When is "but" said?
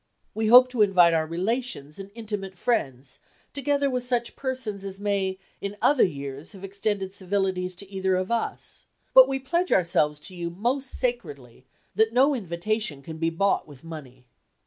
9.13-9.27